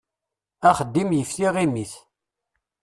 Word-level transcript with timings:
Axeddim 0.69 1.09
yif 1.13 1.29
tiɣimit. 1.35 1.93